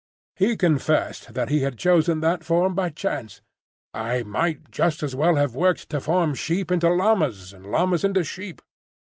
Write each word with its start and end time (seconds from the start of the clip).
He 0.35 0.57
confessed 0.57 1.35
that 1.35 1.49
he 1.49 1.59
had 1.59 1.77
chosen 1.77 2.21
that 2.21 2.43
form 2.43 2.73
by 2.73 2.89
chance. 2.89 3.43
"I 3.93 4.23
might 4.23 4.71
just 4.71 5.03
as 5.03 5.15
well 5.15 5.35
have 5.35 5.53
worked 5.53 5.89
to 5.89 5.99
form 5.99 6.33
sheep 6.33 6.71
into 6.71 6.89
llamas 6.89 7.53
and 7.53 7.67
llamas 7.67 8.03
into 8.03 8.23
sheep. 8.23 8.63